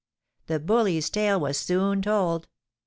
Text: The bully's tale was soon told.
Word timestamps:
The 0.47 0.59
bully's 0.59 1.11
tale 1.11 1.39
was 1.39 1.57
soon 1.59 2.01
told. 2.01 2.47